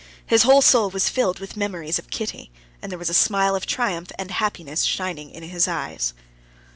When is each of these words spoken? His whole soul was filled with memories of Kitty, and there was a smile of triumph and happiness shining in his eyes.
His 0.25 0.41
whole 0.41 0.63
soul 0.63 0.89
was 0.89 1.09
filled 1.09 1.37
with 1.37 1.55
memories 1.55 1.99
of 1.99 2.09
Kitty, 2.09 2.49
and 2.81 2.91
there 2.91 2.97
was 2.97 3.11
a 3.11 3.13
smile 3.13 3.55
of 3.55 3.67
triumph 3.67 4.11
and 4.17 4.31
happiness 4.31 4.81
shining 4.81 5.29
in 5.29 5.43
his 5.43 5.67
eyes. 5.67 6.15